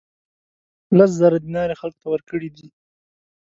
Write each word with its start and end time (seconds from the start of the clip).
لس 0.97 1.11
زره 1.21 1.37
دینار 1.43 1.69
یې 1.71 1.79
خلکو 1.81 1.99
ته 2.01 2.07
ورکړي 2.11 2.49
دي. 2.55 2.67